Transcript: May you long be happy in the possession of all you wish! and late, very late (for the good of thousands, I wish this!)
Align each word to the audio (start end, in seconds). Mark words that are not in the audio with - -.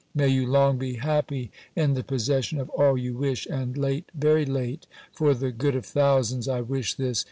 May 0.15 0.29
you 0.29 0.47
long 0.47 0.79
be 0.79 0.95
happy 0.95 1.51
in 1.75 1.93
the 1.93 2.03
possession 2.03 2.59
of 2.59 2.69
all 2.71 2.97
you 2.97 3.13
wish! 3.15 3.45
and 3.45 3.77
late, 3.77 4.05
very 4.15 4.47
late 4.47 4.87
(for 5.13 5.35
the 5.35 5.51
good 5.51 5.75
of 5.75 5.85
thousands, 5.85 6.47
I 6.47 6.61
wish 6.61 6.95
this!) 6.95 7.19